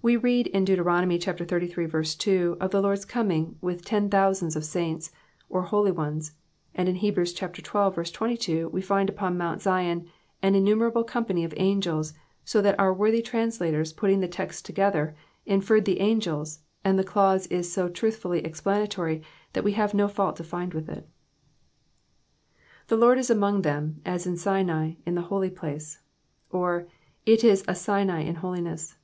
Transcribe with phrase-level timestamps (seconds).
[0.00, 2.16] We read in Deuteronomy xxxiii.
[2.16, 5.10] 2, of the Lord's coming with ten thousands of saints,"
[5.50, 6.32] or holy ones,
[6.74, 7.16] and in Heb.
[7.26, 7.32] xii.
[7.36, 10.06] 22, we find upon mount Zion
[10.40, 15.14] an innumerable company of angels," so that our worthy translators putting the texts together,
[15.46, 19.20] infeired the angels, and the clause is so truthfully explanatory,
[19.52, 21.06] that we have no fault to find with it.
[22.88, 25.98] '"'•The Lord is among them, as in Sinai, in tJie holy phre,^'
[26.50, 26.88] or,
[27.26, 28.94] it is a Sinai in holiness."